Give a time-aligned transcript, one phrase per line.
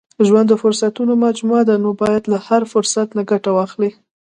[0.27, 3.91] •ژوند د فرصتونو مجموعه ده، نو باید له هر فرصت نه ګټه واخلې.